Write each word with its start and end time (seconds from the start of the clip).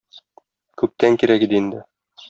Күптән 0.83 1.21
кирәк 1.25 1.49
иде 1.49 1.63
инде. 1.65 1.89